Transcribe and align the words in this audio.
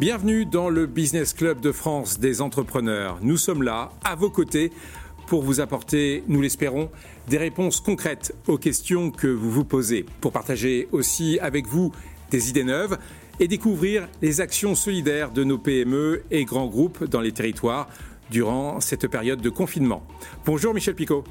Bienvenue 0.00 0.46
dans 0.46 0.68
le 0.68 0.86
Business 0.86 1.32
Club 1.32 1.60
de 1.60 1.72
France 1.72 2.20
des 2.20 2.40
entrepreneurs. 2.40 3.18
Nous 3.20 3.36
sommes 3.36 3.64
là, 3.64 3.90
à 4.04 4.14
vos 4.14 4.30
côtés, 4.30 4.70
pour 5.26 5.42
vous 5.42 5.58
apporter, 5.58 6.22
nous 6.28 6.40
l'espérons, 6.40 6.88
des 7.26 7.36
réponses 7.36 7.80
concrètes 7.80 8.32
aux 8.46 8.58
questions 8.58 9.10
que 9.10 9.26
vous 9.26 9.50
vous 9.50 9.64
posez, 9.64 10.06
pour 10.20 10.30
partager 10.30 10.86
aussi 10.92 11.40
avec 11.40 11.66
vous 11.66 11.90
des 12.30 12.48
idées 12.48 12.62
neuves 12.62 12.96
et 13.40 13.48
découvrir 13.48 14.06
les 14.22 14.40
actions 14.40 14.76
solidaires 14.76 15.32
de 15.32 15.42
nos 15.42 15.58
PME 15.58 16.22
et 16.30 16.44
grands 16.44 16.68
groupes 16.68 17.02
dans 17.02 17.20
les 17.20 17.32
territoires 17.32 17.88
durant 18.30 18.78
cette 18.78 19.08
période 19.08 19.40
de 19.40 19.50
confinement. 19.50 20.06
Bonjour 20.46 20.74
Michel 20.74 20.94
Picot. 20.94 21.24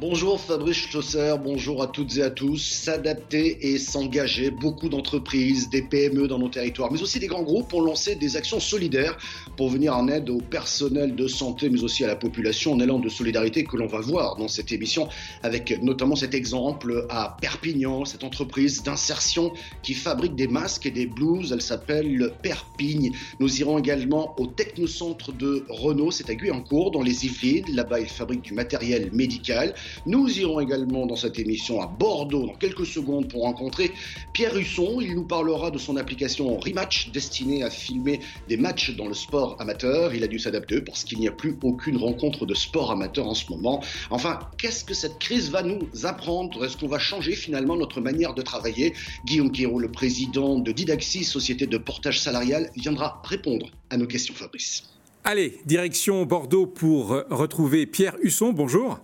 Bonjour 0.00 0.40
Fabrice 0.40 0.88
Schlosser, 0.88 1.36
bonjour 1.40 1.80
à 1.80 1.86
toutes 1.86 2.16
et 2.16 2.22
à 2.22 2.30
tous. 2.30 2.60
S'adapter 2.60 3.72
et 3.72 3.78
s'engager, 3.78 4.50
beaucoup 4.50 4.88
d'entreprises, 4.88 5.70
des 5.70 5.82
PME 5.82 6.26
dans 6.26 6.40
nos 6.40 6.48
territoires, 6.48 6.90
mais 6.90 7.00
aussi 7.00 7.20
des 7.20 7.28
grands 7.28 7.44
groupes 7.44 7.72
ont 7.72 7.80
lancé 7.80 8.16
des 8.16 8.36
actions 8.36 8.58
solidaires 8.58 9.16
pour 9.56 9.68
venir 9.68 9.96
en 9.96 10.08
aide 10.08 10.30
au 10.30 10.38
personnel 10.38 11.14
de 11.14 11.28
santé, 11.28 11.70
mais 11.70 11.84
aussi 11.84 12.02
à 12.02 12.08
la 12.08 12.16
population, 12.16 12.72
en 12.72 12.80
élan 12.80 12.98
de 12.98 13.08
solidarité 13.08 13.62
que 13.62 13.76
l'on 13.76 13.86
va 13.86 14.00
voir 14.00 14.34
dans 14.34 14.48
cette 14.48 14.72
émission, 14.72 15.08
avec 15.44 15.80
notamment 15.80 16.16
cet 16.16 16.34
exemple 16.34 17.06
à 17.08 17.36
Perpignan, 17.40 18.04
cette 18.04 18.24
entreprise 18.24 18.82
d'insertion 18.82 19.52
qui 19.84 19.94
fabrique 19.94 20.34
des 20.34 20.48
masques 20.48 20.86
et 20.86 20.90
des 20.90 21.06
blouses, 21.06 21.52
elle 21.52 21.62
s'appelle 21.62 22.32
Perpigne. 22.42 23.12
Nous 23.38 23.60
irons 23.60 23.78
également 23.78 24.34
au 24.40 24.48
technocentre 24.48 25.32
de 25.32 25.64
Renault, 25.68 26.10
c'est 26.10 26.28
à 26.30 26.34
Guyancourt, 26.34 26.90
dans 26.90 27.02
les 27.02 27.26
Yvelines, 27.26 27.72
là-bas 27.72 28.00
ils 28.00 28.08
fabriquent 28.08 28.42
du 28.42 28.54
matériel 28.54 29.10
médical. 29.12 29.72
Nous 30.06 30.38
irons 30.38 30.60
également 30.60 31.06
dans 31.06 31.16
cette 31.16 31.38
émission 31.38 31.80
à 31.80 31.86
Bordeaux 31.86 32.46
dans 32.46 32.54
quelques 32.54 32.86
secondes 32.86 33.28
pour 33.28 33.42
rencontrer 33.42 33.92
Pierre 34.32 34.56
Husson. 34.56 35.00
Il 35.00 35.14
nous 35.14 35.24
parlera 35.24 35.70
de 35.70 35.78
son 35.78 35.96
application 35.96 36.58
Rematch 36.58 37.10
destinée 37.10 37.62
à 37.62 37.70
filmer 37.70 38.20
des 38.48 38.56
matchs 38.56 38.94
dans 38.96 39.06
le 39.06 39.14
sport 39.14 39.56
amateur. 39.60 40.14
Il 40.14 40.22
a 40.24 40.26
dû 40.26 40.38
s'adapter 40.38 40.80
parce 40.80 41.04
qu'il 41.04 41.18
n'y 41.18 41.28
a 41.28 41.32
plus 41.32 41.56
aucune 41.62 41.96
rencontre 41.96 42.46
de 42.46 42.54
sport 42.54 42.90
amateur 42.90 43.26
en 43.26 43.34
ce 43.34 43.50
moment. 43.50 43.82
Enfin, 44.10 44.38
qu'est-ce 44.58 44.84
que 44.84 44.94
cette 44.94 45.18
crise 45.18 45.50
va 45.50 45.62
nous 45.62 45.88
apprendre? 46.04 46.64
Est-ce 46.64 46.76
qu'on 46.76 46.88
va 46.88 46.98
changer 46.98 47.32
finalement 47.32 47.76
notre 47.76 48.00
manière 48.00 48.34
de 48.34 48.42
travailler? 48.42 48.94
Guillaume 49.26 49.50
Quiro, 49.50 49.78
le 49.78 49.90
président 49.90 50.58
de 50.58 50.72
Didaxi, 50.72 51.24
société 51.24 51.66
de 51.66 51.78
portage 51.78 52.20
salarial, 52.20 52.70
viendra 52.76 53.22
répondre 53.24 53.66
à 53.90 53.96
nos 53.96 54.06
questions, 54.06 54.34
Fabrice. 54.34 54.84
Allez, 55.24 55.58
direction 55.64 56.24
Bordeaux 56.26 56.66
pour 56.66 57.08
retrouver 57.30 57.86
Pierre 57.86 58.16
Husson. 58.22 58.52
Bonjour. 58.52 59.00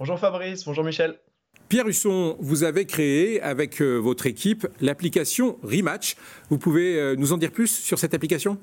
Bonjour 0.00 0.18
Fabrice, 0.18 0.64
bonjour 0.64 0.82
Michel. 0.82 1.20
Pierre 1.68 1.86
Husson, 1.86 2.36
vous 2.40 2.64
avez 2.64 2.84
créé 2.84 3.40
avec 3.40 3.80
euh, 3.80 3.96
votre 3.96 4.26
équipe 4.26 4.66
l'application 4.80 5.56
Rematch. 5.62 6.16
Vous 6.50 6.58
pouvez 6.58 6.98
euh, 6.98 7.14
nous 7.14 7.32
en 7.32 7.36
dire 7.36 7.52
plus 7.52 7.68
sur 7.68 7.96
cette 7.96 8.12
application? 8.12 8.58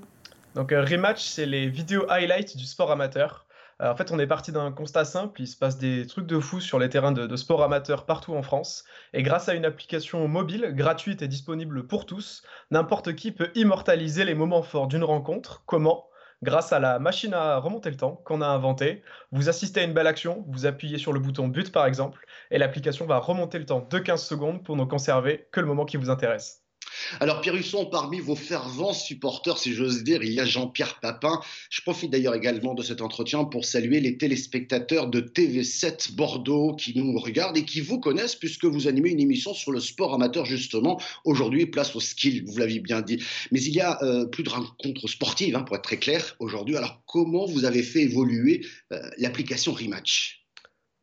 Donc 0.55 0.73
euh, 0.73 0.83
Rematch, 0.83 1.23
c'est 1.23 1.45
les 1.45 1.69
vidéos 1.69 2.05
highlights 2.09 2.57
du 2.57 2.65
sport 2.65 2.91
amateur. 2.91 3.45
en 3.79 3.95
fait, 3.95 4.11
on 4.11 4.19
est 4.19 4.27
parti 4.27 4.51
d'un 4.51 4.73
constat 4.73 5.05
simple, 5.05 5.41
il 5.41 5.47
se 5.47 5.55
passe 5.55 5.77
des 5.77 6.05
trucs 6.05 6.27
de 6.27 6.37
fou 6.37 6.59
sur 6.59 6.79
les 6.79 6.89
terrains 6.89 7.13
de, 7.13 7.25
de, 7.25 7.35
sport 7.37 7.63
amateur 7.63 8.05
partout 8.05 8.33
en 8.33 8.43
France. 8.43 8.83
Et 9.13 9.23
grâce 9.23 9.47
à 9.47 9.53
une 9.53 9.63
application 9.63 10.27
mobile, 10.27 10.73
gratuite 10.73 11.21
et 11.21 11.29
disponible 11.29 11.87
pour 11.87 12.05
tous, 12.05 12.43
n'importe 12.71 13.15
qui 13.15 13.31
peut 13.31 13.51
immortaliser 13.55 14.25
les 14.25 14.35
moments 14.35 14.63
forts 14.63 14.87
d'une 14.87 15.05
rencontre. 15.05 15.63
Comment? 15.65 16.10
Grâce 16.43 16.73
à 16.73 16.79
la 16.79 16.99
machine 16.99 17.33
à 17.33 17.57
remonter 17.57 17.89
le 17.89 17.97
temps 17.97 18.21
qu'on 18.25 18.41
a 18.41 18.47
inventée. 18.47 19.03
Vous 19.31 19.49
assistez 19.49 19.81
à 19.81 19.83
une 19.83 19.93
belle 19.93 20.07
action, 20.07 20.45
vous 20.47 20.65
appuyez 20.65 20.97
sur 20.97 21.13
le 21.13 21.19
bouton 21.19 21.47
but 21.47 21.71
par 21.71 21.85
exemple, 21.85 22.25
et 22.51 22.57
l'application 22.57 23.05
va 23.05 23.19
remonter 23.19 23.59
le 23.59 23.65
temps 23.65 23.87
de 23.89 23.99
15 23.99 24.23
secondes 24.23 24.63
pour 24.63 24.75
ne 24.75 24.85
conserver 24.85 25.47
que 25.51 25.59
le 25.59 25.67
moment 25.67 25.85
qui 25.85 25.97
vous 25.97 26.09
intéresse. 26.09 26.63
Alors 27.19 27.41
Pierre 27.41 27.55
Husson, 27.55 27.85
parmi 27.85 28.19
vos 28.19 28.35
fervents 28.35 28.93
supporters, 28.93 29.57
si 29.57 29.73
j'ose 29.73 30.03
dire, 30.03 30.23
il 30.23 30.31
y 30.31 30.39
a 30.39 30.45
Jean-Pierre 30.45 30.99
Papin. 30.99 31.39
Je 31.69 31.81
profite 31.81 32.11
d'ailleurs 32.11 32.35
également 32.35 32.73
de 32.73 32.83
cet 32.83 33.01
entretien 33.01 33.43
pour 33.43 33.65
saluer 33.65 33.99
les 33.99 34.17
téléspectateurs 34.17 35.07
de 35.07 35.19
TV7 35.19 36.13
Bordeaux 36.15 36.75
qui 36.75 36.97
nous 36.97 37.17
regardent 37.19 37.57
et 37.57 37.65
qui 37.65 37.81
vous 37.81 37.99
connaissent 37.99 38.35
puisque 38.35 38.65
vous 38.65 38.87
animez 38.87 39.09
une 39.09 39.19
émission 39.19 39.53
sur 39.53 39.71
le 39.71 39.79
sport 39.79 40.13
amateur 40.13 40.45
justement. 40.45 41.01
Aujourd'hui, 41.25 41.65
place 41.65 41.95
au 41.95 41.99
skill, 41.99 42.43
vous 42.45 42.57
l'avez 42.57 42.79
bien 42.79 43.01
dit. 43.01 43.21
Mais 43.51 43.61
il 43.61 43.73
y 43.73 43.81
a 43.81 44.01
euh, 44.03 44.25
plus 44.25 44.43
de 44.43 44.49
rencontres 44.49 45.07
sportives, 45.07 45.55
hein, 45.55 45.63
pour 45.63 45.75
être 45.75 45.83
très 45.83 45.97
clair, 45.97 46.35
aujourd'hui. 46.39 46.77
Alors 46.77 47.01
comment 47.05 47.45
vous 47.45 47.65
avez 47.65 47.83
fait 47.83 48.01
évoluer 48.01 48.65
euh, 48.91 49.01
l'application 49.17 49.73
Rematch? 49.73 50.45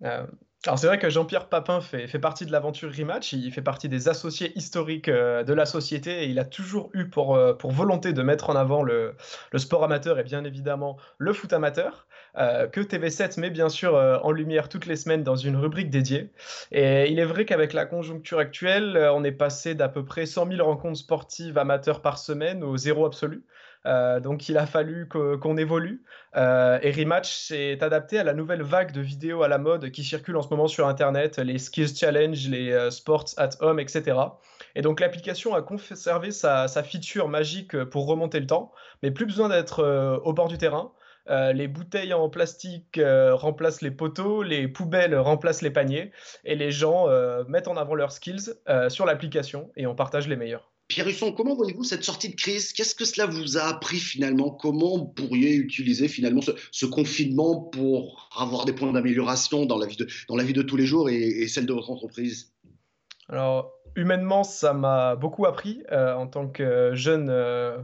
Euh, 0.05 0.27
alors 0.69 0.79
c'est 0.79 0.87
vrai 0.87 0.99
que 0.99 1.09
Jean-Pierre 1.09 1.49
Papin 1.49 1.81
fait, 1.81 2.07
fait 2.07 2.19
partie 2.19 2.45
de 2.45 2.53
l'aventure 2.53 2.93
Rematch, 2.95 3.33
il 3.33 3.51
fait 3.53 3.63
partie 3.63 3.89
des 3.89 4.11
associés 4.11 4.53
historiques 4.55 5.09
euh, 5.09 5.43
de 5.43 5.55
la 5.55 5.65
société 5.65 6.25
et 6.25 6.27
il 6.27 6.39
a 6.39 6.45
toujours 6.45 6.91
eu 6.93 7.07
pour, 7.07 7.37
euh, 7.37 7.55
pour 7.55 7.73
volonté 7.73 8.13
de 8.13 8.21
mettre 8.23 8.51
en 8.51 8.55
avant 8.55 8.83
le, 8.83 9.15
le, 9.51 9.59
sport 9.59 9.83
amateur 9.83 10.19
et 10.19 10.25
bien 10.25 10.45
évidemment 10.45 10.99
le 11.17 11.33
foot 11.33 11.55
amateur, 11.55 12.07
euh, 12.37 12.67
que 12.67 12.83
TV7 12.83 13.41
met 13.41 13.49
bien 13.49 13.71
sûr 13.71 13.95
en 13.95 14.31
lumière 14.31 14.69
toutes 14.69 14.85
les 14.85 14.97
semaines 14.97 15.23
dans 15.23 15.37
une 15.37 15.57
rubrique 15.57 15.89
dédiée. 15.89 16.31
Et 16.71 17.11
il 17.11 17.19
est 17.19 17.25
vrai 17.25 17.47
qu'avec 17.47 17.73
la 17.73 17.87
conjoncture 17.87 18.39
actuelle, 18.39 19.09
on 19.15 19.25
est 19.25 19.33
passé 19.33 19.75
d'à 19.75 19.89
peu 19.89 20.05
près 20.05 20.27
100 20.27 20.51
000 20.51 20.63
rencontres 20.63 20.99
sportives 20.99 21.57
amateurs 21.57 22.03
par 22.03 22.19
semaine 22.19 22.63
au 22.63 22.77
zéro 22.77 23.07
absolu. 23.07 23.43
Euh, 23.87 24.21
donc 24.21 24.49
il 24.49 24.59
a 24.59 24.67
fallu 24.67 25.09
qu'on 25.09 25.57
évolue. 25.57 26.03
Euh, 26.37 26.79
et 26.83 26.91
Rematch 26.91 27.33
s'est 27.33 27.83
adapté 27.83 28.19
à 28.19 28.25
la 28.25 28.35
nouvelle 28.35 28.63
vague 28.63 28.93
de 28.93 29.01
vidéos 29.01 29.43
à 29.43 29.49
la 29.49 29.59
mode 29.59 29.91
qui 29.91 30.05
circulent 30.05 30.37
en 30.37 30.43
ce 30.43 30.49
moment 30.49 30.69
sur 30.69 30.87
Internet, 30.87 31.39
les 31.39 31.59
Skills 31.59 31.97
Challenge, 31.97 32.49
les 32.49 32.73
euh, 32.73 32.91
Sports 32.91 33.31
at 33.37 33.51
Home, 33.61 33.81
etc. 33.81 34.17
Et 34.75 34.83
donc 34.83 35.01
l'application 35.01 35.55
a 35.55 35.63
conservé 35.63 36.31
sa, 36.31 36.69
feature 36.83 37.29
magique 37.29 37.83
pour 37.85 38.07
remonter 38.07 38.41
le 38.41 38.47
temps, 38.47 38.73
mais 39.03 39.11
plus 39.11 39.27
besoin 39.27 39.49
d'être 39.49 40.21
au 40.25 40.33
bord 40.33 40.49
du 40.49 40.59
terrain. 40.59 40.93
les 41.29 41.67
bouteilles 41.67 42.15
en 42.15 42.29
plastique 42.29 43.01
remplacent 43.03 43.83
les 43.83 43.91
poteaux, 43.91 44.43
les 44.43 44.69
poubelles 44.69 45.17
remplacent 45.17 45.63
les 45.63 45.71
paniers, 45.71 46.13
et 46.45 46.55
les 46.55 46.71
gens 46.71 47.07
mettent 47.49 47.69
en 47.69 47.77
avant 47.77 47.95
leurs 47.95 48.13
skills 48.13 48.55
sur 48.89 49.07
l'application 49.07 49.71
et 49.77 49.87
on 49.87 49.95
partage 49.95 50.29
les 50.29 50.37
meilleurs. 50.37 50.71
Pierre 50.89 51.07
Husson, 51.07 51.33
comment 51.33 51.55
voyez-vous 51.55 51.85
cette 51.85 52.03
sortie 52.03 52.31
de 52.31 52.35
crise? 52.35 52.73
Qu'est-ce 52.73 52.95
que 52.95 53.05
cela 53.05 53.27
vous 53.27 53.59
a 53.59 53.65
appris 53.65 53.99
finalement? 53.99 54.51
Comment 54.51 54.97
vous 54.97 55.05
pourriez 55.05 55.55
utiliser 55.55 56.09
finalement 56.09 56.41
ce, 56.73 56.87
confinement 56.87 57.61
pour 57.61 58.31
avoir 58.35 58.65
des 58.65 58.73
points 58.73 58.93
d'amélioration 58.93 59.67
dans, 59.67 59.77
la 59.79 59.87
vie 59.87 59.97
de, 60.55 60.63
tous 60.63 60.77
les 60.77 60.87
jours 60.87 61.11
et, 61.11 61.47
celle 61.47 61.67
de 61.67 61.75
votre 61.75 61.91
entreprise? 61.91 62.55
Alors, 63.29 63.71
humainement, 63.97 64.45
ça 64.45 64.73
m'a 64.73 65.15
beaucoup 65.15 65.45
appris 65.45 65.83
euh, 65.93 66.15
en 66.15 66.27
tant 66.27 66.49
que 66.49 66.93
jeune. 66.95 67.29
Euh, 67.29 67.77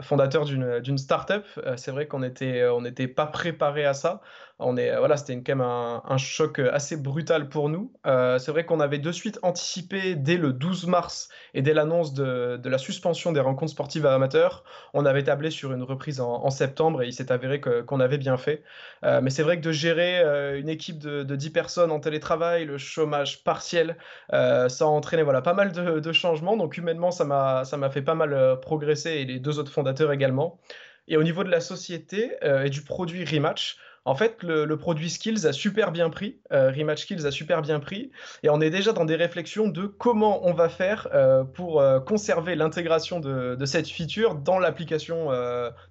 fondateur 0.00 0.44
d'une 0.44 0.98
start-up. 0.98 1.46
c'est 1.76 1.90
vrai 1.90 2.06
qu'on 2.06 2.20
n'était 2.20 2.64
on 2.66 2.80
n'était 2.80 3.08
pas 3.08 3.26
préparé 3.26 3.84
à 3.84 3.94
ça 3.94 4.20
on 4.64 4.76
est, 4.76 4.96
voilà, 4.96 5.16
c'était 5.16 5.34
quand 5.34 5.56
même 5.56 5.60
un, 5.60 6.16
choc 6.16 6.58
assez 6.58 6.96
brutal 6.96 7.48
pour 7.48 7.68
nous. 7.68 7.92
Euh, 8.06 8.38
c'est 8.38 8.50
vrai 8.50 8.64
qu'on 8.64 8.80
avait 8.80 8.98
de 8.98 9.12
suite 9.12 9.38
anticipé 9.42 10.14
dès 10.14 10.36
le 10.36 10.52
12 10.52 10.86
mars 10.86 11.28
et 11.54 11.62
dès 11.62 11.74
l'annonce 11.74 12.14
de, 12.14 12.60
la 12.64 12.78
suspension 12.78 13.32
des 13.32 13.40
rencontres 13.40 13.72
sportives 13.72 14.06
amateurs, 14.06 14.64
on 14.94 15.04
avait 15.04 15.24
tablé 15.24 15.50
sur 15.50 15.72
une 15.72 15.82
reprise 15.82 16.20
en, 16.20 16.50
septembre 16.50 17.02
et 17.02 17.06
il 17.06 17.12
s'est 17.12 17.32
avéré 17.32 17.60
qu'on 17.60 18.00
avait 18.00 18.18
bien 18.18 18.36
fait. 18.36 18.62
Euh, 19.04 19.20
mais 19.22 19.30
c'est 19.30 19.42
vrai 19.42 19.56
que 19.58 19.64
de 19.64 19.72
gérer 19.72 20.20
euh, 20.20 20.58
une 20.58 20.68
équipe 20.68 20.98
de, 20.98 21.22
10 21.32 21.50
personnes 21.50 21.90
en 21.90 21.98
télétravail, 21.98 22.66
le 22.66 22.78
chômage 22.78 23.42
partiel, 23.42 23.96
ça 24.30 24.66
a 24.66 24.84
entraîné 24.84 25.22
voilà, 25.22 25.40
pas 25.40 25.54
mal 25.54 25.72
de, 25.72 25.98
de 25.98 26.12
changements. 26.12 26.56
Donc 26.56 26.76
humainement, 26.76 27.10
ça 27.10 27.24
m'a 27.24 27.90
fait 27.90 28.02
pas 28.02 28.14
mal 28.14 28.60
progresser 28.60 29.10
et 29.10 29.24
les 29.24 29.38
deux 29.38 29.51
autres 29.58 29.72
fondateurs 29.72 30.12
également. 30.12 30.60
Et 31.08 31.16
au 31.16 31.22
niveau 31.22 31.44
de 31.44 31.50
la 31.50 31.60
société 31.60 32.32
et 32.42 32.70
du 32.70 32.82
produit 32.82 33.24
Rematch, 33.24 33.76
en 34.04 34.16
fait, 34.16 34.42
le, 34.42 34.76
produit 34.76 35.10
Skills 35.10 35.46
a 35.46 35.52
super 35.52 35.92
bien 35.92 36.10
pris, 36.10 36.38
euh, 36.52 36.72
Rematch 36.76 37.02
Skills 37.02 37.24
a 37.24 37.30
super 37.30 37.62
bien 37.62 37.78
pris, 37.78 38.10
et 38.42 38.50
on 38.50 38.60
est 38.60 38.70
déjà 38.70 38.92
dans 38.92 39.04
des 39.04 39.14
réflexions 39.14 39.68
de 39.68 39.86
comment 39.86 40.44
on 40.44 40.52
va 40.52 40.68
faire 40.68 41.08
euh, 41.14 41.44
pour 41.44 41.80
euh, 41.80 42.00
conserver 42.00 42.56
l'intégration 42.56 43.20
de, 43.20 43.56
cette 43.64 43.88
feature 43.88 44.34
dans 44.34 44.58
l'application 44.58 45.28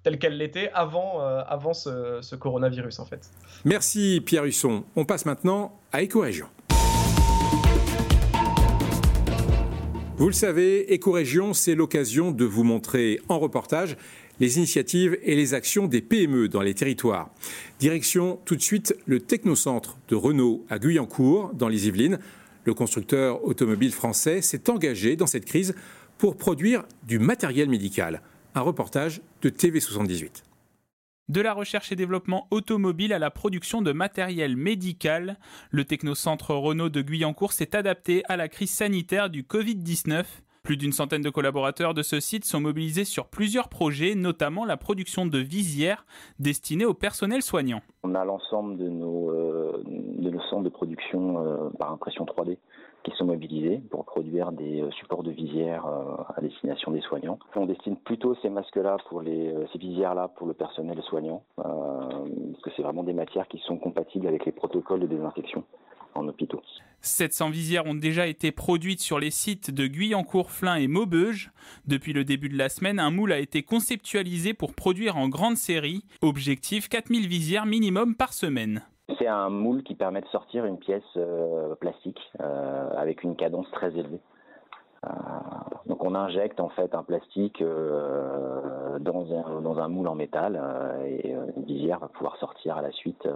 telle 0.02 0.18
qu'elle 0.18 0.36
l'était 0.36 0.70
avant, 0.74 1.20
avant 1.20 1.72
ce, 1.72 2.18
ce, 2.20 2.36
coronavirus, 2.36 2.98
en 2.98 3.06
fait. 3.06 3.30
Merci 3.64 4.22
Pierre 4.24 4.44
Husson. 4.44 4.84
On 4.94 5.04
passe 5.04 5.24
maintenant 5.24 5.80
à 5.92 6.02
Écorégion. 6.02 6.46
Vous 10.18 10.26
le 10.26 10.34
savez, 10.34 10.92
Écorégion, 10.92 11.54
c'est 11.54 11.74
l'occasion 11.74 12.32
de 12.32 12.44
vous 12.44 12.64
montrer 12.64 13.20
en 13.28 13.38
reportage 13.38 13.96
les 14.40 14.58
initiatives 14.58 15.18
et 15.22 15.34
les 15.34 15.54
actions 15.54 15.86
des 15.86 16.02
PME 16.02 16.48
dans 16.48 16.60
les 16.60 16.74
territoires. 16.74 17.30
Direction 17.78 18.38
tout 18.44 18.54
de 18.54 18.60
suite 18.60 18.94
le 19.06 19.20
technocentre 19.20 19.96
de 20.08 20.14
Renault 20.14 20.64
à 20.68 20.78
Guyancourt, 20.78 21.52
dans 21.54 21.68
les 21.68 21.88
Yvelines. 21.88 22.18
Le 22.64 22.74
constructeur 22.74 23.42
automobile 23.44 23.92
français 23.92 24.42
s'est 24.42 24.68
engagé 24.68 25.16
dans 25.16 25.26
cette 25.26 25.46
crise 25.46 25.74
pour 26.18 26.36
produire 26.36 26.84
du 27.08 27.18
matériel 27.18 27.68
médical. 27.68 28.20
Un 28.54 28.60
reportage 28.60 29.22
de 29.40 29.48
TV78. 29.48 30.42
De 31.28 31.40
la 31.40 31.52
recherche 31.52 31.92
et 31.92 31.96
développement 31.96 32.48
automobile 32.50 33.12
à 33.12 33.18
la 33.18 33.30
production 33.30 33.80
de 33.80 33.92
matériel 33.92 34.56
médical, 34.56 35.38
le 35.70 35.84
technocentre 35.84 36.50
Renault 36.50 36.88
de 36.88 37.00
Guyancourt 37.00 37.52
s'est 37.52 37.76
adapté 37.76 38.22
à 38.28 38.36
la 38.36 38.48
crise 38.48 38.70
sanitaire 38.70 39.30
du 39.30 39.44
Covid-19 39.44 40.24
Plus 40.62 40.76
d'une 40.76 40.92
centaine 40.92 41.22
de 41.22 41.30
collaborateurs 41.30 41.92
de 41.92 42.02
ce 42.02 42.20
site 42.20 42.44
sont 42.44 42.60
mobilisés 42.60 43.04
sur 43.04 43.26
plusieurs 43.26 43.68
projets, 43.68 44.14
notamment 44.14 44.64
la 44.64 44.76
production 44.76 45.26
de 45.26 45.38
visières 45.38 46.06
destinées 46.38 46.84
au 46.84 46.94
personnel 46.94 47.42
soignant. 47.42 47.80
On 48.04 48.14
a 48.14 48.24
l'ensemble 48.24 48.76
de 48.76 48.88
nos, 48.88 49.30
euh, 49.32 49.82
centres 50.50 50.62
de 50.62 50.68
production 50.68 51.44
euh, 51.44 51.68
par 51.80 51.90
impression 51.90 52.24
3D 52.24 52.58
qui 53.02 53.10
sont 53.16 53.24
mobilisés 53.24 53.82
pour 53.90 54.04
produire 54.04 54.52
des 54.52 54.82
euh, 54.82 54.90
supports 54.92 55.24
de 55.24 55.32
visières 55.32 55.84
à 56.36 56.40
destination 56.40 56.92
des 56.92 57.00
soignants. 57.00 57.40
On 57.56 57.66
destine 57.66 57.96
plutôt 57.96 58.36
ces 58.36 58.48
masques-là 58.48 58.98
pour 59.08 59.20
les 59.20 59.52
ces 59.72 59.78
visières-là 59.78 60.28
pour 60.28 60.46
le 60.46 60.54
personnel 60.54 61.02
soignant 61.02 61.42
parce 61.56 62.62
que 62.62 62.70
c'est 62.76 62.82
vraiment 62.82 63.02
des 63.02 63.14
matières 63.14 63.48
qui 63.48 63.58
sont 63.66 63.78
compatibles 63.78 64.28
avec 64.28 64.44
les 64.44 64.52
protocoles 64.52 65.00
de 65.00 65.06
désinfection 65.06 65.64
en 66.14 66.28
hôpitaux. 66.28 66.62
700 67.02 67.50
visières 67.50 67.86
ont 67.86 67.94
déjà 67.94 68.26
été 68.28 68.52
produites 68.52 69.00
sur 69.00 69.18
les 69.18 69.30
sites 69.30 69.72
de 69.72 69.86
Guyancourt-Flin 69.86 70.76
et 70.76 70.86
Maubeuge. 70.86 71.50
Depuis 71.86 72.12
le 72.12 72.24
début 72.24 72.48
de 72.48 72.56
la 72.56 72.68
semaine, 72.68 73.00
un 73.00 73.10
moule 73.10 73.32
a 73.32 73.38
été 73.38 73.62
conceptualisé 73.62 74.54
pour 74.54 74.74
produire 74.74 75.16
en 75.16 75.28
grande 75.28 75.56
série. 75.56 76.04
Objectif 76.22 76.88
4000 76.88 77.26
visières 77.26 77.66
minimum 77.66 78.14
par 78.14 78.32
semaine. 78.32 78.82
C'est 79.18 79.26
un 79.26 79.50
moule 79.50 79.82
qui 79.82 79.94
permet 79.94 80.20
de 80.20 80.28
sortir 80.28 80.64
une 80.64 80.78
pièce 80.78 81.02
euh, 81.16 81.74
plastique 81.74 82.20
euh, 82.40 82.90
avec 82.96 83.24
une 83.24 83.34
cadence 83.34 83.70
très 83.72 83.88
élevée. 83.88 84.20
Euh, 85.04 85.10
donc 85.86 86.04
on 86.04 86.14
injecte 86.14 86.60
en 86.60 86.68
fait 86.68 86.94
un 86.94 87.02
plastique 87.02 87.60
dans 87.60 89.26
un, 89.34 89.60
dans, 89.60 89.78
un, 89.78 89.88
moule 89.88 90.06
en 90.06 90.14
métal 90.14 90.62
et 91.04 91.32
une 91.56 91.64
visière 91.64 91.98
va 91.98 92.06
pouvoir 92.06 92.36
sortir 92.36 92.76
à 92.76 92.82
la 92.82 92.92
suite 92.92 93.26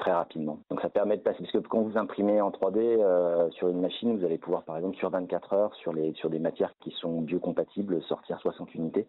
très 0.00 0.12
rapidement. 0.12 0.58
Donc 0.70 0.80
ça 0.80 0.88
permet 0.88 1.16
de 1.16 1.22
passer, 1.22 1.38
parce 1.40 1.52
que 1.52 1.58
quand 1.58 1.82
vous 1.82 1.96
imprimez 1.96 2.40
en 2.40 2.50
3D 2.50 2.78
euh, 2.78 3.50
sur 3.50 3.68
une 3.68 3.80
machine, 3.80 4.18
vous 4.18 4.24
allez 4.24 4.38
pouvoir 4.38 4.64
par 4.64 4.76
exemple 4.76 4.96
sur 4.96 5.10
24 5.10 5.52
heures, 5.52 5.74
sur, 5.76 5.92
les, 5.92 6.12
sur 6.14 6.30
des 6.30 6.38
matières 6.38 6.72
qui 6.80 6.90
sont 7.00 7.20
biocompatibles, 7.20 8.02
sortir 8.02 8.40
60 8.40 8.74
unités. 8.74 9.06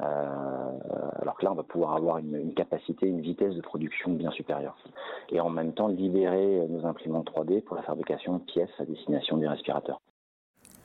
Euh, 0.00 0.04
alors 1.20 1.36
que 1.36 1.44
là, 1.44 1.52
on 1.52 1.56
va 1.56 1.62
pouvoir 1.62 1.94
avoir 1.94 2.18
une, 2.18 2.54
capacité, 2.54 3.06
une 3.06 3.20
vitesse 3.20 3.54
de 3.54 3.60
production 3.60 4.12
bien 4.12 4.30
supérieure. 4.30 4.76
Et 5.30 5.40
en 5.40 5.50
même 5.50 5.72
temps, 5.72 5.88
libérer 5.88 6.66
nos 6.68 6.86
imprimantes 6.86 7.30
3D 7.30 7.62
pour 7.62 7.76
la 7.76 7.82
fabrication 7.82 8.34
de 8.34 8.42
pièces 8.42 8.70
à 8.78 8.84
destination 8.84 9.38
des 9.38 9.48
respirateurs. 9.48 10.00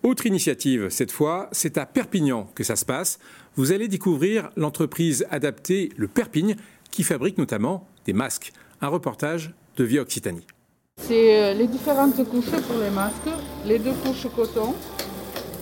Autre 0.04 0.26
initiative, 0.26 0.90
cette 0.90 1.12
fois, 1.12 1.48
c'est 1.52 1.78
à 1.78 1.86
Perpignan 1.86 2.48
que 2.56 2.64
ça 2.64 2.76
se 2.76 2.86
passe. 2.86 3.20
Vous 3.56 3.72
allez 3.72 3.88
découvrir 3.88 4.50
l'entreprise 4.58 5.26
adaptée 5.30 5.90
Le 5.96 6.08
Perpigne 6.08 6.56
qui 6.92 7.04
fabrique 7.04 7.38
notamment 7.38 7.88
des 8.06 8.14
masques. 8.14 8.52
Un 8.84 8.90
reportage 8.90 9.54
de 9.78 9.86
Vie 9.86 9.98
Occitanie. 9.98 10.46
C'est 10.98 11.42
euh, 11.42 11.54
les 11.54 11.68
différentes 11.68 12.22
couches 12.30 12.52
pour 12.68 12.78
les 12.84 12.90
masques, 12.90 13.30
les 13.66 13.80
deux 13.80 13.94
couches 13.94 14.28
coton, 14.36 14.76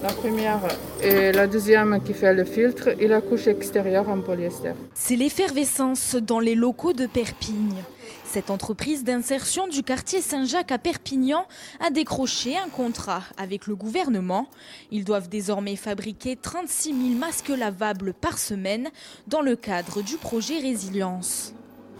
la 0.02 0.12
première 0.12 0.62
et 1.04 1.32
la 1.32 1.46
deuxième 1.46 2.02
qui 2.04 2.16
fait 2.16 2.34
le 2.34 2.46
filtre 2.46 2.88
et 3.00 3.08
la 3.08 3.22
couche 3.22 3.46
extérieure 3.46 4.10
en 4.10 4.22
polyester. 4.22 4.72
C'est 4.96 5.16
l'effervescence 5.16 6.16
dans 6.16 6.40
les 6.40 6.56
locaux 6.56 6.94
de 6.94 7.06
Perpigne. 7.06 7.84
Cette 8.26 8.50
entreprise 8.50 9.04
d'insertion 9.04 9.68
du 9.68 9.84
quartier 9.84 10.20
Saint-Jacques 10.20 10.72
à 10.72 10.80
Perpignan 10.80 11.46
a 11.80 11.92
décroché 11.92 12.58
un 12.58 12.70
contrat 12.70 13.22
avec 13.38 13.68
le 13.68 13.76
gouvernement. 13.76 14.48
Ils 14.90 15.06
doivent 15.06 15.30
désormais 15.30 15.76
fabriquer 15.76 16.38
36 16.42 16.90
000 16.90 17.20
masques 17.20 17.50
lavables 17.50 18.16
par 18.16 18.40
semaine 18.40 18.90
dans 19.28 19.42
le 19.42 19.56
cadre 19.56 20.02
du 20.02 20.18
projet 20.18 20.58
Résilience. 20.58 21.54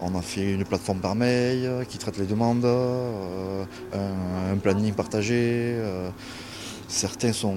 On 0.04 0.18
a 0.18 0.22
fait 0.22 0.54
une 0.54 0.64
plateforme 0.64 0.98
par 0.98 1.14
mail 1.14 1.64
euh, 1.64 1.84
qui 1.84 1.96
traite 1.96 2.18
les 2.18 2.26
demandes, 2.26 2.64
euh, 2.64 3.64
un, 3.94 4.56
planning 4.56 4.92
partagé. 4.94 5.36
Euh, 5.36 6.10
certains 6.88 7.32
sont 7.32 7.54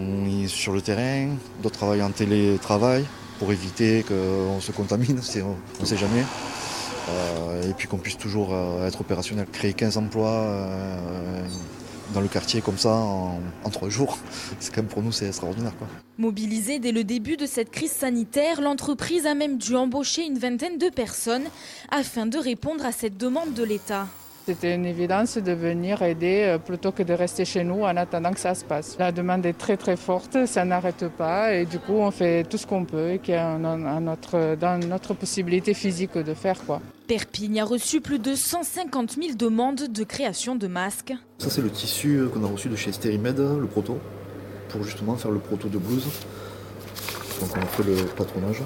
sur 0.47 0.71
le 0.71 0.81
terrain, 0.81 1.29
d'autres 1.63 1.77
travaillent 1.79 2.03
en 2.03 2.11
télétravail 2.11 3.03
pour 3.39 3.51
éviter 3.51 4.05
qu'on 4.07 4.61
se 4.61 4.71
contamine, 4.71 5.19
on 5.79 5.81
ne 5.81 5.85
sait 5.85 5.97
jamais. 5.97 6.23
et 7.67 7.73
puis 7.75 7.87
qu'on 7.87 7.97
puisse 7.97 8.17
toujours 8.17 8.55
être 8.85 9.01
opérationnel. 9.01 9.47
Créer 9.51 9.73
15 9.73 9.97
emplois 9.97 10.47
dans 12.13 12.21
le 12.21 12.27
quartier 12.27 12.61
comme 12.61 12.77
ça 12.77 12.93
en, 12.93 13.69
trois 13.71 13.89
jours, 13.89 14.17
c'est 14.59 14.73
quand 14.73 14.81
même 14.81 14.91
pour 14.91 15.01
nous 15.01 15.11
c'est 15.11 15.27
extraordinaire. 15.27 15.73
Mobilisée 16.17 16.79
dès 16.79 16.91
le 16.91 17.03
début 17.03 17.37
de 17.37 17.45
cette 17.45 17.71
crise 17.71 17.91
sanitaire, 17.91 18.61
l'entreprise 18.61 19.25
a 19.25 19.33
même 19.33 19.57
dû 19.57 19.75
embaucher 19.75 20.25
une 20.25 20.37
vingtaine 20.37 20.77
de 20.77 20.89
personnes 20.89 21.45
afin 21.89 22.25
de 22.25 22.37
répondre 22.37 22.85
à 22.85 22.91
cette 22.91 23.17
demande 23.17 23.53
de 23.53 23.63
l'État. 23.63 24.07
C'était 24.45 24.75
une 24.75 24.85
évidence 24.85 25.39
de 25.39 25.53
venir 25.53 26.03
aider 26.03 26.43
euh, 26.43 26.57
plutôt 26.59 26.91
que 26.91 27.01
de 27.01 27.13
rester 27.13 27.45
chez 27.45 27.63
nous 27.63 27.81
en 27.81 27.97
attendant 27.97 28.31
que 28.31 28.39
ça 28.39 28.53
se 28.53 28.63
passe. 28.63 28.95
La 28.99 29.11
demande 29.11 29.43
est 29.43 29.57
très 29.57 29.75
très 29.75 29.97
forte, 29.97 30.45
ça 30.45 30.63
n'arrête 30.65 31.07
pas 31.07 31.55
et 31.55 31.65
du 31.65 31.79
coup 31.79 31.93
on 31.93 32.11
fait 32.11 32.43
tout 32.43 32.59
ce 32.59 32.67
qu'on 32.67 32.85
peut 32.85 33.13
et 33.13 33.17
qui 33.17 33.31
est 33.31 33.57
notre, 33.57 34.55
dans 34.55 34.79
notre 34.87 35.15
possibilité 35.15 35.73
physique 35.73 36.15
de 36.15 36.35
faire. 36.35 36.63
Quoi. 36.63 36.79
Perpigne 37.07 37.59
a 37.59 37.65
reçu 37.65 38.01
plus 38.01 38.19
de 38.19 38.35
150 38.35 39.13
000 39.13 39.35
demandes 39.35 39.87
de 39.89 40.03
création 40.03 40.55
de 40.55 40.67
masques. 40.67 41.13
Ça 41.39 41.49
c'est 41.49 41.61
le 41.61 41.71
tissu 41.71 42.25
qu'on 42.31 42.43
a 42.43 42.47
reçu 42.47 42.69
de 42.69 42.75
chez 42.75 42.91
Sterimed, 42.91 43.39
le 43.39 43.65
proto, 43.65 43.97
pour 44.69 44.83
justement 44.83 45.15
faire 45.15 45.31
le 45.31 45.39
proto 45.39 45.69
de 45.69 45.79
blouse. 45.79 46.05
Donc 47.41 47.49
on 47.57 47.61
a 47.61 47.65
fait 47.65 47.83
le 47.83 47.95
patronage. 48.15 48.61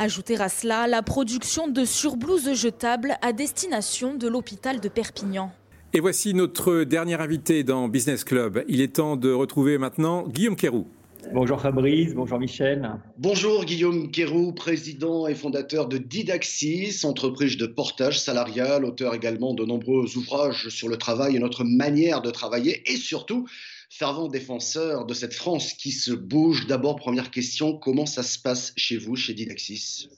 Ajouter 0.00 0.36
à 0.40 0.48
cela 0.48 0.86
la 0.86 1.02
production 1.02 1.66
de 1.66 1.84
surblouses 1.84 2.54
jetables 2.54 3.16
à 3.20 3.32
destination 3.32 4.14
de 4.14 4.28
l'hôpital 4.28 4.78
de 4.78 4.88
Perpignan. 4.88 5.50
Et 5.92 5.98
voici 5.98 6.34
notre 6.34 6.84
dernier 6.84 7.20
invité 7.20 7.64
dans 7.64 7.88
Business 7.88 8.22
Club. 8.22 8.62
Il 8.68 8.80
est 8.80 8.94
temps 8.94 9.16
de 9.16 9.32
retrouver 9.32 9.76
maintenant 9.76 10.28
Guillaume 10.28 10.54
Quérou. 10.54 10.86
Bonjour 11.32 11.60
Fabrice, 11.60 12.14
bonjour 12.14 12.38
Michel. 12.38 12.92
Bonjour 13.18 13.64
Guillaume 13.64 14.12
Quérou, 14.12 14.52
président 14.52 15.26
et 15.26 15.34
fondateur 15.34 15.88
de 15.88 15.98
Didaxis, 15.98 17.04
entreprise 17.04 17.56
de 17.56 17.66
portage 17.66 18.20
salarial, 18.20 18.84
auteur 18.84 19.14
également 19.14 19.52
de 19.52 19.64
nombreux 19.64 20.16
ouvrages 20.16 20.68
sur 20.68 20.88
le 20.88 20.96
travail 20.96 21.34
et 21.34 21.38
notre 21.40 21.64
manière 21.64 22.22
de 22.22 22.30
travailler 22.30 22.88
et 22.90 22.96
surtout 22.96 23.48
fervent 23.88 24.28
défenseur 24.28 25.06
de 25.06 25.14
cette 25.14 25.34
France 25.34 25.72
qui 25.72 25.92
se 25.92 26.12
bouge. 26.12 26.66
D'abord, 26.66 26.96
première 26.96 27.30
question, 27.30 27.76
comment 27.76 28.06
ça 28.06 28.22
se 28.22 28.38
passe 28.38 28.72
chez 28.76 28.98
vous, 28.98 29.16
chez 29.16 29.34
Didaxis 29.34 30.08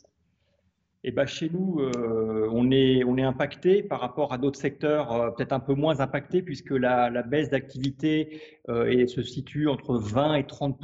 eh 1.02 1.12
ben, 1.12 1.24
chez 1.24 1.48
nous, 1.48 1.80
euh, 1.80 2.46
on, 2.52 2.70
est, 2.70 3.22
impacté 3.22 3.82
par 3.82 4.00
rapport 4.00 4.34
à 4.34 4.38
d'autres 4.38 4.60
secteurs, 4.60 5.12
euh, 5.12 5.30
peut-être 5.30 5.54
un 5.54 5.60
peu 5.60 5.72
moins 5.72 6.00
impacté, 6.00 6.42
puisque 6.42 6.72
la, 6.72 7.22
baisse 7.22 7.48
d'activité 7.48 8.42
euh, 8.68 9.06
se 9.06 9.22
situe 9.22 9.66
entre 9.66 9.96
20 9.96 10.34
et 10.34 10.46
30 10.46 10.78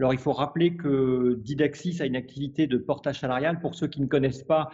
Alors, 0.00 0.12
il 0.12 0.18
faut 0.18 0.32
rappeler 0.32 0.74
que 0.74 1.38
Didaxis 1.40 2.02
a 2.02 2.06
une 2.06 2.16
activité 2.16 2.66
de 2.66 2.76
portage 2.76 3.20
salarial. 3.20 3.60
Pour 3.60 3.76
ceux 3.76 3.86
qui 3.86 4.00
ne 4.00 4.06
connaissent 4.06 4.42
pas, 4.42 4.70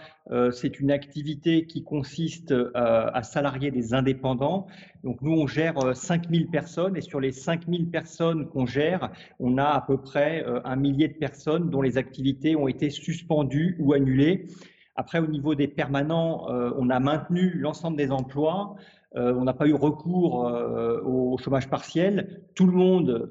c'est 0.52 0.81
une 0.81 0.90
activité 0.90 1.67
qui 1.67 1.83
consiste 1.83 2.55
à 2.75 3.23
salarier 3.23 3.71
des 3.71 3.93
indépendants. 3.93 4.67
Donc, 5.04 5.21
nous, 5.23 5.32
on 5.32 5.47
gère 5.47 5.97
5000 5.97 6.49
personnes 6.49 6.97
et 6.97 7.00
sur 7.00 7.21
les 7.21 7.32
5000 7.32 7.90
personnes 7.90 8.49
qu'on 8.49 8.66
gère, 8.66 9.11
on 9.40 9.59
a 9.59 9.64
à 9.64 9.80
peu 9.80 9.97
près 9.97 10.44
un 10.64 10.76
millier 10.76 11.09
de 11.09 11.14
personnes 11.14 11.71
dont 11.71 11.82
les 11.82 11.99
activités 11.99 12.54
ont 12.54 12.68
été 12.68 12.88
suspendues 12.90 13.76
ou 13.80 13.94
annulées. 13.94 14.47
Après, 14.94 15.18
au 15.18 15.26
niveau 15.26 15.54
des 15.54 15.68
permanents, 15.68 16.50
euh, 16.50 16.71
on 16.76 16.90
a 16.90 17.00
maintenu 17.00 17.50
l'ensemble 17.54 17.97
des 17.97 18.11
emplois. 18.11 18.75
Euh, 19.16 19.35
on 19.35 19.44
n'a 19.44 19.54
pas 19.54 19.66
eu 19.66 19.75
recours 19.75 20.47
euh, 20.47 21.00
au 21.02 21.37
chômage 21.38 21.68
partiel. 21.68 22.42
Tout 22.54 22.66
le 22.66 22.73
monde 22.73 23.30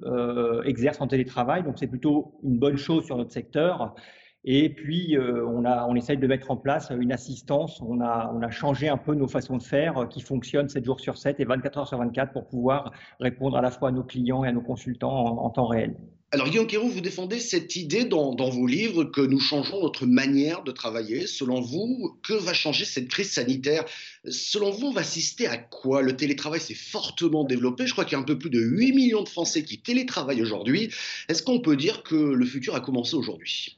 exerce 0.66 1.02
en 1.02 1.08
télétravail, 1.08 1.64
donc 1.64 1.76
c'est 1.78 1.88
plutôt 1.88 2.40
une 2.44 2.58
bonne 2.58 2.78
chose 2.78 3.06
sur 3.06 3.18
notre 3.18 3.32
secteur. 3.32 3.96
Et 4.44 4.70
puis, 4.70 5.18
on, 5.20 5.66
a, 5.66 5.88
essaye 5.96 6.18
de 6.18 6.28
mettre 6.28 6.50
en 6.50 6.58
place 6.58 6.92
une 6.92 7.12
assistance. 7.12 7.82
On 7.82 8.02
a, 8.02 8.50
changé 8.50 8.90
un 8.90 8.98
peu 8.98 9.14
nos 9.14 9.28
façons 9.28 9.58
de 9.58 9.64
faire 9.64 10.08
qui 10.10 10.22
fonctionnent 10.22 10.70
7 10.70 10.84
jours 10.84 11.00
sur 11.00 11.18
7 11.18 11.40
et 11.40 11.46
24 11.46 11.78
heures 11.78 11.88
sur 11.88 12.00
24 12.00 12.34
pour 12.34 12.48
pouvoir 12.48 12.92
répondre 13.20 13.58
à 13.58 13.62
la 13.62 13.72
fois 13.72 13.90
à 13.90 13.92
nos 13.92 14.04
clients 14.04 14.44
et 14.44 14.48
à 14.48 14.52
nos 14.52 14.62
consultants 14.62 15.44
en 15.44 15.50
temps 15.52 15.68
réel. 15.68 15.96
Alors 16.34 16.48
Guillaume 16.48 16.66
Quérou, 16.66 16.88
vous 16.88 17.02
défendez 17.02 17.42
cette 17.42 17.76
idée 17.76 18.06
dans, 18.06 18.34
vos 18.34 18.66
livres 18.66 19.04
que 19.04 19.20
nous 19.20 19.42
changeons 19.42 19.82
notre 19.82 20.06
manière 20.06 20.64
de 20.64 20.72
travailler. 20.72 21.28
Selon 21.28 21.60
vous, 21.60 22.18
que 22.24 22.32
va 22.32 22.54
changer 22.54 22.86
cette 22.86 23.10
crise 23.10 23.34
sanitaire? 23.34 23.84
Selon 24.24 24.72
vous, 24.72 24.88
on 24.88 24.92
va 24.94 25.02
assister 25.02 25.48
à 25.48 25.58
quoi? 25.58 26.02
Le 26.02 26.16
télétravail 26.16 26.62
s'est 26.62 26.74
fortement 26.74 27.44
développé. 27.44 27.86
Je 27.86 27.92
crois 27.92 28.06
qu'il 28.06 28.14
y 28.14 28.16
a 28.16 28.20
un 28.22 28.26
peu 28.26 28.40
plus 28.40 28.50
de 28.50 28.62
8 28.62 28.94
millions 28.94 29.24
de 29.24 29.28
Français 29.28 29.64
qui 29.64 29.82
télétravaillent 29.82 30.42
aujourd'hui. 30.42 30.90
Est-ce 31.28 31.44
qu'on 31.44 31.60
peut 31.60 31.76
dire 31.76 32.02
que 32.02 32.16
le 32.16 32.46
futur 32.46 32.76
a 32.76 32.80
commencé 32.80 33.18
aujourd'hui? 33.18 33.78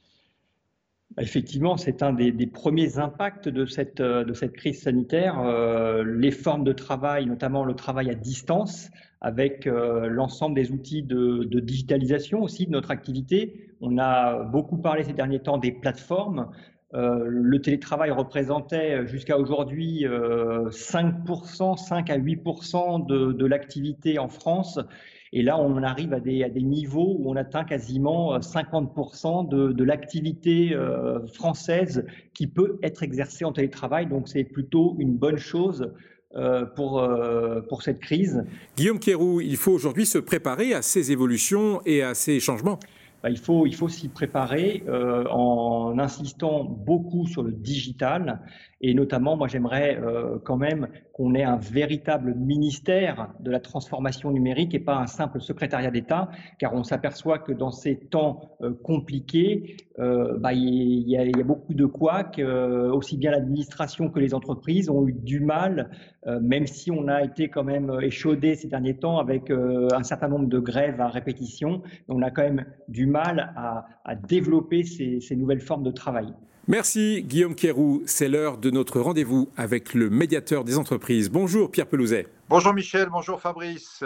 Effectivement, 1.18 1.76
c'est 1.76 2.02
un 2.02 2.12
des, 2.12 2.46
premiers 2.46 2.98
impacts 2.98 3.48
de 3.48 3.66
cette, 3.66 4.02
cette 4.34 4.52
crise 4.52 4.82
sanitaire. 4.82 5.38
Euh, 5.38 6.02
les 6.04 6.32
formes 6.32 6.64
de 6.64 6.72
travail, 6.72 7.26
notamment 7.26 7.64
le 7.64 7.74
travail 7.74 8.10
à 8.10 8.14
distance, 8.14 8.90
avec 9.24 9.66
euh, 9.66 10.06
l'ensemble 10.08 10.54
des 10.54 10.70
outils 10.70 11.02
de, 11.02 11.44
digitalisation 11.60 12.42
aussi 12.42 12.66
de 12.66 12.70
notre 12.72 12.90
activité. 12.90 13.70
On 13.80 13.96
a 13.96 14.44
beaucoup 14.44 14.76
parlé 14.76 15.02
ces 15.02 15.14
derniers 15.14 15.40
temps 15.40 15.56
des 15.56 15.72
plateformes. 15.72 16.50
Euh, 16.92 17.24
le 17.26 17.60
télétravail 17.62 18.10
représentait 18.10 19.06
jusqu'à 19.06 19.38
aujourd'hui 19.38 20.04
5%, 20.04 21.72
euh, 21.72 21.76
5 21.76 22.10
à 22.10 22.18
8% 22.18 23.06
de, 23.06 23.32
de 23.32 23.46
l'activité 23.46 24.18
en 24.18 24.28
France. 24.28 24.78
Et 25.36 25.42
là, 25.42 25.58
on 25.58 25.82
arrive 25.82 26.14
à 26.14 26.20
des, 26.20 26.44
à 26.44 26.48
des 26.48 26.62
niveaux 26.62 27.16
où 27.18 27.30
on 27.30 27.36
atteint 27.36 27.64
quasiment 27.64 28.38
50% 28.38 29.48
de, 29.48 29.72
de 29.72 29.84
l'activité 29.84 30.74
française 31.34 32.06
qui 32.34 32.46
peut 32.46 32.78
être 32.82 33.02
exercée 33.02 33.44
en 33.44 33.52
télétravail. 33.52 34.06
Donc, 34.06 34.28
c'est 34.28 34.44
plutôt 34.44 34.94
une 35.00 35.16
bonne 35.16 35.36
chose 35.36 35.92
pour, 36.76 37.06
pour 37.68 37.82
cette 37.82 37.98
crise. 37.98 38.44
Guillaume 38.76 39.00
Kérou, 39.00 39.40
il 39.40 39.56
faut 39.56 39.72
aujourd'hui 39.72 40.06
se 40.06 40.18
préparer 40.18 40.72
à 40.72 40.82
ces 40.82 41.10
évolutions 41.10 41.80
et 41.84 42.02
à 42.02 42.14
ces 42.14 42.38
changements? 42.38 42.78
Bah, 43.24 43.30
il 43.30 43.38
faut, 43.38 43.64
il 43.64 43.74
faut 43.74 43.88
s'y 43.88 44.08
préparer 44.08 44.84
euh, 44.86 45.24
en 45.30 45.98
insistant 45.98 46.62
beaucoup 46.62 47.26
sur 47.26 47.42
le 47.42 47.52
digital. 47.52 48.42
Et 48.86 48.92
notamment, 48.92 49.34
moi, 49.34 49.48
j'aimerais 49.48 49.98
euh, 49.98 50.38
quand 50.44 50.58
même 50.58 50.88
qu'on 51.14 51.34
ait 51.34 51.42
un 51.42 51.56
véritable 51.56 52.34
ministère 52.34 53.32
de 53.40 53.50
la 53.50 53.58
transformation 53.58 54.30
numérique 54.30 54.74
et 54.74 54.78
pas 54.78 54.98
un 54.98 55.06
simple 55.06 55.40
secrétariat 55.40 55.90
d'État, 55.90 56.28
car 56.58 56.74
on 56.74 56.84
s'aperçoit 56.84 57.38
que 57.38 57.52
dans 57.52 57.70
ces 57.70 57.96
temps 57.96 58.58
euh, 58.60 58.74
compliqués, 58.74 59.78
bah, 59.96 60.52
il, 60.52 61.08
y 61.08 61.16
a, 61.16 61.44
beaucoup 61.44 61.72
de 61.72 61.86
couacs. 61.86 62.40
aussi 62.92 63.16
bien 63.16 63.30
l'administration 63.30 64.10
que 64.10 64.18
les 64.18 64.34
entreprises 64.34 64.90
ont 64.90 65.06
eu 65.06 65.12
du 65.12 65.38
mal, 65.38 65.88
même 66.42 66.66
si 66.66 66.90
on 66.90 67.06
a 67.06 67.22
été 67.22 67.48
quand 67.48 67.62
même 67.62 67.92
échaudé 68.02 68.56
ces 68.56 68.66
derniers 68.66 68.96
temps 68.96 69.18
avec 69.18 69.52
un 69.52 70.02
certain 70.02 70.26
nombre 70.26 70.48
de 70.48 70.58
grèves 70.58 71.00
à 71.00 71.06
répétition, 71.06 71.82
on 72.08 72.22
a 72.22 72.32
quand 72.32 72.42
même 72.42 72.66
du 72.88 73.06
mal 73.06 73.52
à, 73.56 73.86
développer 74.16 74.82
ces 74.82 75.36
nouvelles 75.36 75.60
formes 75.62 75.84
de 75.84 75.92
travail. 75.92 76.34
Merci 76.66 77.22
Guillaume 77.22 77.54
Kérou. 77.54 78.02
C'est 78.06 78.26
l'heure 78.26 78.56
de 78.56 78.70
notre 78.70 78.98
rendez-vous 78.98 79.50
avec 79.54 79.92
le 79.92 80.08
médiateur 80.08 80.64
des 80.64 80.78
entreprises. 80.78 81.30
Bonjour 81.30 81.70
Pierre 81.70 81.86
Pelouzet. 81.86 82.26
Bonjour 82.48 82.72
Michel, 82.72 83.10
bonjour 83.10 83.38
Fabrice. 83.38 84.02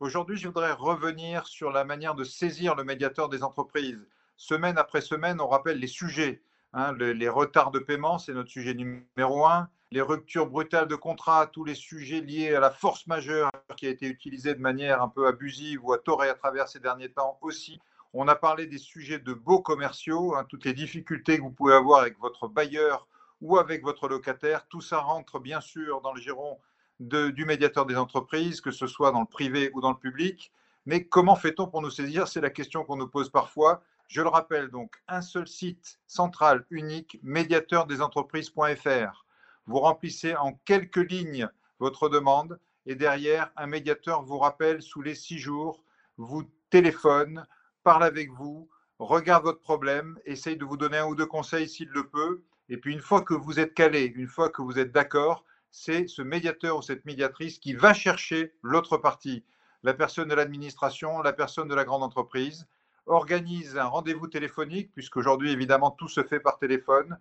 Aujourd'hui, 0.00 0.36
je 0.36 0.48
voudrais 0.48 0.72
revenir 0.72 1.46
sur 1.46 1.70
la 1.70 1.84
manière 1.84 2.16
de 2.16 2.24
saisir 2.24 2.74
le 2.74 2.82
médiateur 2.82 3.28
des 3.28 3.44
entreprises. 3.44 4.04
Semaine 4.36 4.78
après 4.78 5.00
semaine, 5.00 5.40
on 5.40 5.46
rappelle 5.46 5.78
les 5.78 5.86
sujets. 5.86 6.42
Hein, 6.72 6.92
les, 6.98 7.28
retards 7.28 7.70
de 7.70 7.78
paiement, 7.78 8.18
c'est 8.18 8.32
notre 8.32 8.50
sujet 8.50 8.74
numéro 8.74 9.46
un. 9.46 9.68
Les 9.92 10.00
ruptures 10.00 10.48
brutales 10.48 10.88
de 10.88 10.96
contrat, 10.96 11.46
tous 11.46 11.64
les 11.64 11.76
sujets 11.76 12.20
liés 12.20 12.52
à 12.52 12.58
la 12.58 12.70
force 12.70 13.06
majeure 13.06 13.52
qui 13.76 13.86
a 13.86 13.90
été 13.90 14.06
utilisée 14.08 14.56
de 14.56 14.60
manière 14.60 15.02
un 15.02 15.08
peu 15.08 15.28
abusive 15.28 15.84
ou 15.84 15.92
à 15.92 15.98
tort 15.98 16.22
à 16.22 16.34
travers 16.34 16.66
ces 16.66 16.80
derniers 16.80 17.10
temps 17.10 17.38
aussi. 17.42 17.78
On 18.14 18.28
a 18.28 18.34
parlé 18.34 18.66
des 18.66 18.78
sujets 18.78 19.18
de 19.18 19.32
beaux 19.32 19.60
commerciaux, 19.60 20.34
hein, 20.34 20.44
toutes 20.48 20.66
les 20.66 20.74
difficultés 20.74 21.38
que 21.38 21.42
vous 21.42 21.50
pouvez 21.50 21.74
avoir 21.74 22.00
avec 22.00 22.18
votre 22.18 22.46
bailleur 22.46 23.08
ou 23.40 23.56
avec 23.56 23.82
votre 23.82 24.08
locataire. 24.08 24.66
Tout 24.68 24.82
ça 24.82 24.98
rentre 24.98 25.38
bien 25.38 25.60
sûr 25.60 26.02
dans 26.02 26.12
le 26.12 26.20
giron 26.20 26.58
du 27.00 27.44
médiateur 27.44 27.86
des 27.86 27.96
entreprises, 27.96 28.60
que 28.60 28.70
ce 28.70 28.86
soit 28.86 29.12
dans 29.12 29.20
le 29.20 29.26
privé 29.26 29.70
ou 29.74 29.80
dans 29.80 29.90
le 29.90 29.96
public. 29.96 30.52
Mais 30.84 31.04
comment 31.04 31.36
fait-on 31.36 31.66
pour 31.66 31.80
nous 31.80 31.90
saisir? 31.90 32.28
C'est 32.28 32.40
la 32.40 32.50
question 32.50 32.84
qu'on 32.84 32.96
nous 32.96 33.08
pose 33.08 33.30
parfois. 33.30 33.82
Je 34.08 34.20
le 34.20 34.28
rappelle 34.28 34.68
donc, 34.68 34.96
un 35.08 35.22
seul 35.22 35.48
site 35.48 35.98
central 36.06 36.66
unique, 36.70 37.18
médiateurdesentreprises.fr. 37.22 39.26
Vous 39.66 39.78
remplissez 39.78 40.36
en 40.36 40.52
quelques 40.64 41.10
lignes 41.10 41.48
votre 41.78 42.08
demande 42.08 42.58
et 42.84 42.94
derrière, 42.94 43.50
un 43.56 43.66
médiateur 43.66 44.22
vous 44.22 44.38
rappelle 44.38 44.82
sous 44.82 45.02
les 45.02 45.14
six 45.14 45.38
jours, 45.38 45.82
vous 46.18 46.42
téléphone, 46.68 47.46
parle 47.82 48.04
avec 48.04 48.30
vous, 48.30 48.68
regarde 48.98 49.44
votre 49.44 49.60
problème, 49.60 50.18
essaye 50.24 50.56
de 50.56 50.64
vous 50.64 50.76
donner 50.76 50.98
un 50.98 51.06
ou 51.06 51.14
deux 51.14 51.26
conseils 51.26 51.68
s'il 51.68 51.88
le 51.88 52.08
peut. 52.08 52.42
Et 52.68 52.76
puis 52.76 52.92
une 52.92 53.00
fois 53.00 53.22
que 53.22 53.34
vous 53.34 53.60
êtes 53.60 53.74
calé, 53.74 54.12
une 54.14 54.28
fois 54.28 54.48
que 54.48 54.62
vous 54.62 54.78
êtes 54.78 54.92
d'accord, 54.92 55.44
c'est 55.70 56.06
ce 56.06 56.22
médiateur 56.22 56.78
ou 56.78 56.82
cette 56.82 57.04
médiatrice 57.04 57.58
qui 57.58 57.74
va 57.74 57.94
chercher 57.94 58.54
l'autre 58.62 58.96
partie, 58.98 59.44
la 59.82 59.94
personne 59.94 60.28
de 60.28 60.34
l'administration, 60.34 61.22
la 61.22 61.32
personne 61.32 61.68
de 61.68 61.74
la 61.74 61.84
grande 61.84 62.02
entreprise, 62.02 62.68
organise 63.06 63.76
un 63.76 63.86
rendez-vous 63.86 64.28
téléphonique, 64.28 64.92
puisqu'aujourd'hui 64.92 65.50
évidemment 65.50 65.90
tout 65.90 66.08
se 66.08 66.22
fait 66.22 66.40
par 66.40 66.58
téléphone, 66.58 67.18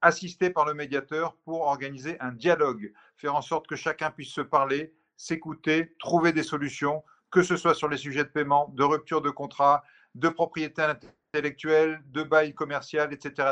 assisté 0.00 0.48
par 0.48 0.64
le 0.64 0.74
médiateur 0.74 1.36
pour 1.44 1.62
organiser 1.62 2.18
un 2.20 2.32
dialogue, 2.32 2.92
faire 3.16 3.34
en 3.34 3.42
sorte 3.42 3.66
que 3.66 3.76
chacun 3.76 4.10
puisse 4.10 4.32
se 4.32 4.40
parler, 4.40 4.94
s'écouter, 5.16 5.94
trouver 5.98 6.32
des 6.32 6.44
solutions, 6.44 7.02
que 7.30 7.42
ce 7.42 7.56
soit 7.56 7.74
sur 7.74 7.88
les 7.88 7.96
sujets 7.96 8.24
de 8.24 8.30
paiement, 8.30 8.72
de 8.74 8.84
rupture 8.84 9.20
de 9.20 9.30
contrat, 9.30 9.82
de 10.18 10.28
propriété 10.28 10.82
intellectuelle, 10.82 12.00
de 12.06 12.22
bail 12.22 12.52
commercial, 12.54 13.12
etc.. 13.12 13.48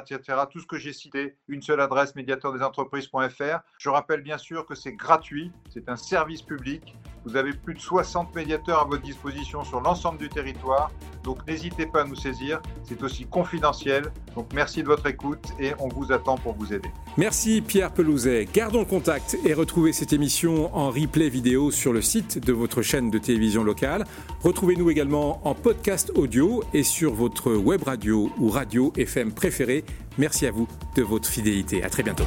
Tout 0.50 0.61
ce 0.61 0.66
que 0.66 0.78
j'ai 0.78 0.92
cité, 0.92 1.37
une 1.49 1.62
seule 1.62 1.80
adresse 1.80 2.14
médiateurdesentreprises.fr. 2.14 3.58
Je 3.78 3.88
rappelle 3.88 4.23
bien 4.23 4.38
sûr 4.38 4.66
que 4.66 4.75
c'est 4.75 4.94
gratuit, 4.94 5.52
c'est 5.73 5.88
un 5.88 5.96
service 5.96 6.42
public. 6.42 6.96
Vous 7.25 7.37
avez 7.37 7.52
plus 7.52 7.75
de 7.75 7.80
60 7.80 8.35
médiateurs 8.35 8.80
à 8.80 8.85
votre 8.85 9.02
disposition 9.02 9.62
sur 9.64 9.80
l'ensemble 9.80 10.18
du 10.18 10.28
territoire. 10.28 10.90
Donc 11.26 11.45
n'hésitez 11.47 11.87
pas 11.87 12.02
à 12.02 12.04
nous 12.04 12.14
saisir, 12.14 12.62
c'est 12.85 13.02
aussi 13.02 13.26
confidentiel. 13.26 14.12
Donc 14.37 14.47
merci 14.54 14.83
de 14.83 14.87
votre 14.87 15.06
écoute 15.06 15.45
et 15.59 15.73
on 15.80 15.88
vous 15.88 16.12
attend 16.12 16.37
pour 16.38 16.54
vous 16.54 16.73
aider. 16.73 16.88
Merci 17.16 17.61
Pierre 17.61 17.92
Pelouzet. 17.92 18.47
Gardons 18.54 18.78
le 18.78 18.85
contact 18.85 19.37
et 19.45 19.52
retrouvez 19.52 19.92
cette 19.92 20.12
émission 20.12 20.75
en 20.75 20.90
replay 20.90 21.28
vidéo 21.28 21.73
sur 21.73 21.92
le 21.92 22.00
site 22.00 22.38
de 22.38 22.52
votre 22.52 22.80
chaîne 22.80 23.11
de 23.11 23.18
télévision 23.18 23.64
locale. 23.64 24.04
Retrouvez-nous 24.42 24.88
également 24.88 25.40
en 25.47 25.54
podcast 25.54 26.12
audio 26.14 26.62
et 26.73 26.85
sur 26.85 27.12
votre 27.12 27.52
web 27.52 27.83
radio 27.83 28.30
ou 28.38 28.49
radio 28.49 28.92
FM 28.97 29.33
préférée. 29.33 29.85
Merci 30.18 30.47
à 30.47 30.52
vous 30.52 30.68
de 30.95 31.02
votre 31.02 31.28
fidélité. 31.28 31.83
À 31.83 31.90
très 31.90 32.04
bientôt. 32.04 32.25